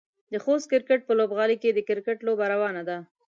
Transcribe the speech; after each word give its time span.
د 0.31 0.33
خوست 0.43 0.67
کرکټ 0.71 0.99
په 1.05 1.13
لوبغالي 1.19 1.55
کې 1.61 1.69
د 1.73 1.79
کرکټ 1.89 2.17
لوبه 2.27 2.45
روانه 2.53 2.81
ده. 2.89 2.97